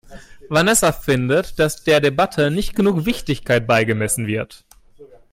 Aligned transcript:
Vanessa 0.49 0.91
findet, 0.93 1.59
dass 1.59 1.83
der 1.83 1.99
Debatte 2.01 2.49
nicht 2.49 2.75
genügend 2.75 3.05
Wichtigkeit 3.05 3.67
beigemessen 3.67 4.25
wird. 4.25 4.65